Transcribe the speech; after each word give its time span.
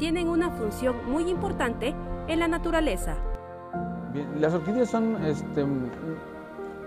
tienen 0.00 0.28
una 0.30 0.50
función 0.50 0.96
muy 1.06 1.28
importante 1.28 1.94
en 2.26 2.40
la 2.40 2.48
naturaleza. 2.48 3.16
las 4.40 4.54
orquídeas 4.54 4.94
este, 5.26 5.66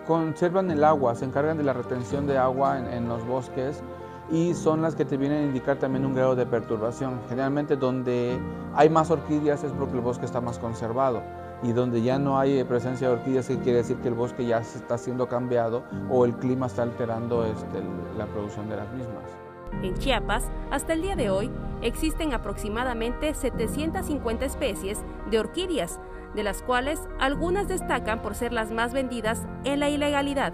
conservan 0.07 0.71
el 0.71 0.83
agua, 0.83 1.13
se 1.13 1.25
encargan 1.25 1.57
de 1.57 1.63
la 1.63 1.73
retención 1.73 2.25
de 2.25 2.39
agua 2.39 2.79
en, 2.79 3.07
los 3.07 3.23
bosques 3.25 3.83
y 4.31 4.55
son 4.55 4.81
las 4.81 4.95
que 4.95 5.05
te 5.05 5.17
vienen 5.17 5.43
a 5.43 5.45
indicar 5.45 5.77
también 5.77 6.07
un 6.07 6.15
grado 6.15 6.35
de 6.35 6.47
perturbación. 6.47 7.19
Generalmente 7.29 7.75
donde 7.75 8.39
hay 8.73 8.89
más 8.89 9.11
orquídeas 9.11 9.63
es 9.63 9.71
porque 9.73 9.93
el 9.93 10.01
bosque 10.01 10.25
está 10.25 10.41
más 10.41 10.57
conservado 10.57 11.21
y 11.61 11.71
donde 11.71 12.01
ya 12.01 12.17
no 12.17 12.39
hay 12.39 12.63
presencia 12.63 13.09
de 13.09 13.13
orquídeas, 13.13 13.45
quiere 13.45 13.77
decir 13.77 13.97
que 13.97 14.07
el 14.07 14.15
bosque 14.15 14.43
ya 14.43 14.57
está 14.57 14.97
siendo 14.97 15.27
cambiado 15.27 15.83
o 16.09 16.25
el 16.25 16.33
clima 16.33 16.65
está 16.65 16.81
alterando 16.81 17.45
este, 17.45 17.79
la 18.17 18.25
producción 18.25 18.67
de 18.69 18.77
las 18.77 18.91
mismas. 18.91 19.52
En 19.81 19.95
Chiapas, 19.95 20.49
hasta 20.71 20.93
el 20.93 21.01
día 21.01 21.15
de 21.15 21.29
hoy, 21.29 21.51
existen 21.81 22.33
aproximadamente 22.33 23.33
750 23.33 24.45
especies 24.45 25.03
de 25.29 25.39
orquídeas, 25.39 25.99
de 26.35 26.43
las 26.43 26.61
cuales 26.61 26.99
algunas 27.19 27.67
destacan 27.67 28.21
por 28.21 28.35
ser 28.35 28.53
las 28.53 28.71
más 28.71 28.93
vendidas 28.93 29.45
en 29.63 29.79
la 29.79 29.89
ilegalidad. 29.89 30.53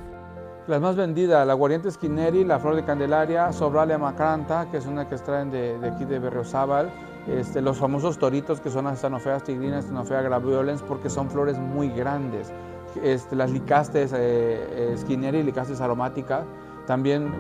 Las 0.68 0.82
más 0.82 0.96
vendidas, 0.96 1.48
la 1.48 1.54
guariente 1.54 1.88
esquineri, 1.90 2.44
la 2.46 2.60
flor 2.60 2.76
de 2.76 2.84
candelaria, 2.84 3.52
sobralia 3.52 3.98
macranta, 3.98 4.70
que 4.70 4.78
es 4.78 4.86
una 4.86 5.08
que 5.08 5.16
extraen 5.16 5.50
de, 5.50 5.80
aquí 5.84 6.06
de 6.06 6.20
Berriozábal, 6.20 6.92
este, 7.28 7.62
los 7.62 7.78
famosos 7.78 8.18
toritos 8.18 8.60
que 8.60 8.70
son 8.70 8.86
las 8.86 8.96
estanofeas 8.96 9.44
tigrinas, 9.44 9.86
estanofea 9.86 10.22
graviolens, 10.22 10.82
porque 10.84 11.10
son 11.10 11.30
flores 11.30 11.58
muy 11.58 11.90
grandes. 11.90 12.52
Este, 13.04 13.36
las 13.36 13.52
licastes 13.52 14.14
eh, 14.16 14.96
licastes 15.44 15.82
aromáticas, 15.82 16.46
también, 16.90 17.32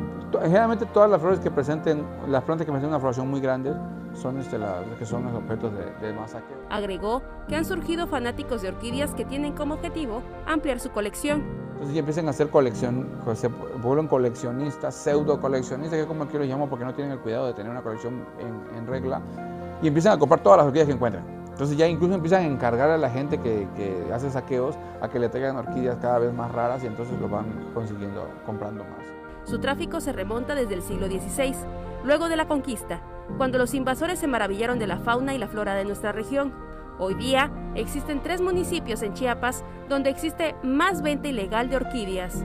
generalmente 0.44 0.86
todas 0.86 1.10
las 1.10 1.20
flores 1.20 1.40
que 1.40 1.50
presenten, 1.50 2.06
las 2.28 2.44
plantas 2.44 2.68
que 2.68 2.72
presenten 2.72 2.90
una 2.90 3.00
floración 3.00 3.28
muy 3.28 3.42
grande, 3.42 3.74
son 4.14 4.38
este, 4.38 4.60
las 4.60 4.86
que 5.00 5.08
son 5.08 5.24
los 5.24 5.34
objetos 5.34 5.74
de, 5.74 5.86
de 5.86 6.16
Agregó 6.70 7.24
que 7.48 7.56
han 7.56 7.66
surgido 7.66 8.06
fanáticos 8.06 8.62
de 8.62 8.68
orquídeas 8.68 9.16
que 9.16 9.26
tienen 9.26 9.54
como 9.54 9.74
objetivo 9.74 10.22
ampliar 10.46 10.80
su 10.80 10.92
colección. 10.92 11.44
Entonces 11.72 11.96
ya 11.96 12.00
empiezan 12.02 12.28
a 12.28 12.30
hacer 12.30 12.50
colección, 12.50 13.08
se 13.34 13.48
vuelven 13.48 14.08
coleccionistas, 14.08 14.94
pseudo 14.94 15.42
coleccionistas, 15.42 15.96
que 15.96 16.02
es 16.02 16.08
como 16.08 16.28
quiero 16.28 16.46
llamo 16.46 16.70
porque 16.70 16.86
no 16.86 16.94
tienen 16.94 17.14
el 17.14 17.20
cuidado 17.20 17.48
de 17.48 17.56
tener 17.56 17.72
una 17.72 17.82
colección 17.82 18.24
en, 18.38 18.78
en, 18.78 18.86
regla, 18.86 19.20
y 19.82 19.88
empiezan 19.88 20.14
a 20.14 20.20
comprar 20.20 20.44
todas 20.44 20.58
las 20.58 20.68
orquídeas 20.68 20.90
que 20.90 20.94
encuentran. 20.94 21.26
Entonces 21.50 21.76
ya 21.76 21.88
incluso 21.88 22.14
empiezan 22.14 22.44
a 22.44 22.46
encargar 22.46 22.92
a 22.92 23.00
la 23.00 23.10
gente 23.10 23.40
que, 23.40 23.68
que 23.76 24.14
hace 24.14 24.30
saqueos 24.30 24.78
a 25.02 25.10
que 25.10 25.18
le 25.18 25.28
traigan 25.28 25.56
orquídeas 25.56 25.98
cada 25.98 26.20
vez 26.20 26.32
más 26.36 26.52
raras 26.52 26.84
y 26.84 26.86
entonces 26.86 27.20
lo 27.20 27.28
van 27.28 27.48
consiguiendo, 27.74 28.30
comprando 28.46 28.84
más. 28.84 29.10
Su 29.50 29.58
tráfico 29.58 30.00
se 30.00 30.14
remonta 30.14 30.54
desde 30.54 30.76
el 30.76 30.84
siglo 30.84 31.08
XVI, 31.08 31.56
luego 32.04 32.30
de 32.30 32.36
la 32.36 32.48
conquista, 32.48 33.02
cuando 33.38 33.58
los 33.58 33.74
invasores 33.74 34.20
se 34.20 34.28
maravillaron 34.28 34.78
de 34.78 34.86
la 34.86 35.00
fauna 35.00 35.34
y 35.34 35.40
la 35.40 35.48
flora 35.48 35.74
de 35.74 35.86
nuestra 35.86 36.12
región. 36.12 36.54
Hoy 37.00 37.16
día 37.16 37.52
existen 37.74 38.22
tres 38.22 38.42
municipios 38.42 39.02
en 39.02 39.16
Chiapas 39.16 39.64
donde 39.90 40.12
existe 40.12 40.56
más 40.62 41.02
venta 41.02 41.30
ilegal 41.30 41.68
de 41.68 41.78
orquídeas. 41.78 42.44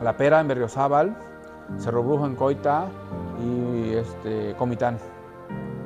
La 0.00 0.16
Pera 0.16 0.40
en 0.40 0.46
Berriozábal, 0.46 1.16
Cerro 1.78 2.04
Brujo 2.04 2.26
en 2.26 2.36
Coita 2.36 2.86
y 3.42 3.94
este, 3.94 4.54
Comitán. 4.56 4.98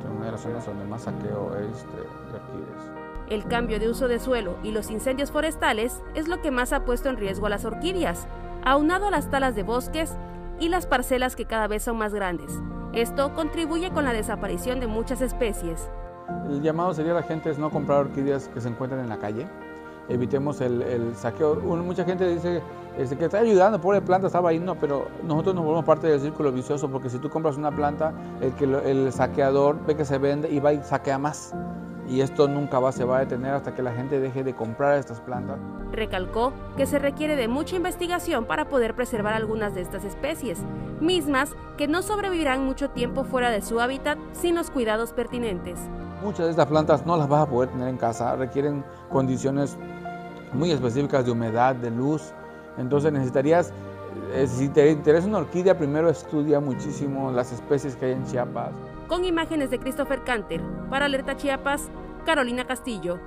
Son 0.03 0.13
una 0.15 0.27
de 0.27 0.33
las 0.33 0.43
zonas 0.43 0.67
donde 0.67 0.85
más 0.85 1.05
saqueo 1.05 1.57
este, 1.57 1.97
de 1.97 2.37
orquídeas. 2.37 2.91
El 3.31 3.47
cambio 3.47 3.81
de 3.81 3.89
uso 3.89 4.09
de 4.09 4.19
suelo 4.19 4.59
y 4.63 4.73
los 4.73 4.91
incendios 4.91 5.31
forestales 5.31 6.03
es 6.15 6.29
lo 6.29 6.43
que 6.43 6.51
más 6.51 6.75
ha 6.75 6.85
puesto 6.85 7.09
en 7.09 7.17
riesgo 7.17 7.47
a 7.47 7.51
las 7.51 7.65
orquídeas, 7.65 8.29
aunado 8.63 9.07
a 9.07 9.11
las 9.11 9.31
talas 9.31 9.55
de 9.55 9.63
bosques 9.63 10.19
y 10.61 10.69
las 10.69 10.87
parcelas 10.87 11.35
que 11.35 11.47
cada 11.47 11.67
vez 11.67 11.83
son 11.83 11.99
más 11.99 12.15
grandes. 12.15 12.61
Esto 12.93 13.35
contribuye 13.35 13.91
con 13.91 14.05
la 14.05 14.13
desaparición 14.13 14.79
de 14.79 14.87
muchas 14.87 15.21
especies. 15.21 15.91
El 16.49 16.63
llamado 16.63 16.95
sería 16.95 17.13
a 17.13 17.17
la 17.17 17.23
gente 17.23 17.51
es 17.51 17.59
no 17.59 17.71
comprar 17.71 18.01
orquídeas 18.01 18.49
que 18.49 18.61
se 18.61 18.69
encuentran 18.69 19.01
en 19.01 19.09
la 19.09 19.19
calle. 19.19 19.49
Evitemos 20.09 20.61
el, 20.61 21.15
saqueo. 21.17 21.55
mucha 21.57 22.05
gente 22.05 22.29
dice 22.29 22.63
este, 22.99 23.17
que 23.17 23.27
está 23.27 23.39
ayudando, 23.39 23.81
pobre 23.81 24.01
planta 24.01 24.27
estaba 24.27 24.51
ahí, 24.51 24.59
no, 24.59 24.75
pero 24.75 25.09
nosotros 25.25 25.55
nos 25.55 25.65
volvemos 25.65 25.85
parte 25.85 26.09
del 26.09 26.21
círculo 26.21 26.53
vicioso 26.53 26.91
porque 26.91 27.09
si 27.09 27.19
tú 27.19 27.31
compras 27.31 27.57
una 27.57 27.71
planta, 27.71 28.13
el, 28.41 28.53
que, 28.55 28.65
el 28.65 29.13
saqueador 29.13 29.85
ve 29.87 29.97
que 29.97 30.05
se 30.05 30.19
vende 30.19 30.51
y 30.51 30.59
va 30.59 30.73
y 30.73 30.83
saquea 30.83 31.19
más 31.19 31.55
y 32.11 32.23
esto 32.23 32.49
nunca 32.49 32.81
va, 32.81 32.91
se 32.91 33.05
va 33.05 33.19
a 33.19 33.21
detener 33.21 33.55
hasta 33.55 33.73
que 33.73 33.83
la 33.83 33.93
gente 33.93 34.19
deje 34.19 34.43
de 34.43 34.53
comprar 34.53 34.99
estas 34.99 35.21
plantas. 35.21 35.59
Recalcó 35.93 36.53
que 36.77 36.85
se 36.85 36.99
requiere 36.99 37.37
de 37.37 37.47
mucha 37.47 37.77
investigación 37.77 38.47
para 38.47 38.69
poder 38.69 38.95
preservar 38.95 39.33
algunas 39.35 39.77
de 39.77 39.83
estas 39.83 40.05
especies, 40.05 40.59
mismas 41.01 41.55
que 41.79 41.87
no 41.87 42.03
sobrevivirán 42.03 42.65
mucho 42.65 42.91
tiempo 42.91 43.23
fuera 43.23 43.51
de 43.51 43.63
su 43.63 43.81
hábitat 43.81 44.19
sin 44.33 44.57
los 44.57 44.71
cuidados 44.71 45.13
pertinentes. 45.13 45.79
Muchas 46.23 46.47
de 46.47 46.51
estas 46.51 46.67
plantas 46.67 47.07
no 47.07 47.17
las 47.17 47.29
vas 47.29 47.43
a 47.43 47.49
poder 47.49 47.71
tener 47.71 47.89
en 47.89 47.97
casa, 47.97 48.35
requieren 48.35 48.85
condiciones 49.09 49.79
muy 50.53 50.73
específicas 50.73 51.25
de 51.25 51.31
humedad, 51.31 51.77
de 51.77 51.93
luz, 51.93 52.33
entonces 52.77 53.13
necesitarías 53.13 53.73
eh, 54.33 54.47
si 54.47 54.69
te 54.69 54.91
interesa 54.91 55.27
una 55.27 55.39
orquídea, 55.39 55.77
primero 55.77 56.09
estudia 56.09 56.61
muchísimo 56.61 57.31
las 57.31 57.53
especies 57.53 57.97
que 57.97 58.07
hay 58.07 58.13
en 58.13 58.25
Chiapas. 58.25 58.71
Con 59.11 59.25
imágenes 59.25 59.73
de 59.73 59.81
Christopher 59.81 60.23
Canter, 60.23 60.63
para 60.89 61.07
Alerta 61.07 61.37
Chiapas, 61.37 61.91
Carolina 62.25 62.65
Castillo. 62.65 63.19